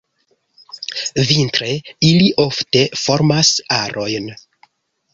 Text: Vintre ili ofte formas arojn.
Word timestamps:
Vintre 1.33 1.69
ili 2.09 2.33
ofte 2.47 2.85
formas 3.05 3.55
arojn. 3.81 4.37